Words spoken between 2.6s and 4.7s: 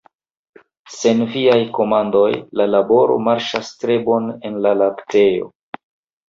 la laboro marŝas tre bone en